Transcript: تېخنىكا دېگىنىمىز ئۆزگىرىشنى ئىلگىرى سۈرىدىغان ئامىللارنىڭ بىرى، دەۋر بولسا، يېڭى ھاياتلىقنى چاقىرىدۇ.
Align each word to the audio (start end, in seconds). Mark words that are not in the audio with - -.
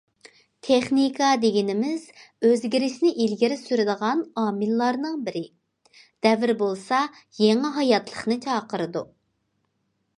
تېخنىكا 0.67 1.25
دېگىنىمىز 1.41 2.05
ئۆزگىرىشنى 2.47 3.11
ئىلگىرى 3.25 3.57
سۈرىدىغان 3.59 4.23
ئامىللارنىڭ 4.43 5.19
بىرى، 5.27 5.43
دەۋر 6.27 6.53
بولسا، 6.65 7.03
يېڭى 7.43 7.71
ھاياتلىقنى 7.81 8.39
چاقىرىدۇ. 8.49 9.05